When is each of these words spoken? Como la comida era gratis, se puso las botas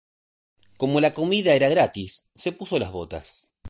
Como 0.81 0.99
la 1.03 1.13
comida 1.13 1.53
era 1.53 1.69
gratis, 1.69 2.19
se 2.33 2.51
puso 2.51 2.79
las 2.79 2.91
botas 2.91 3.53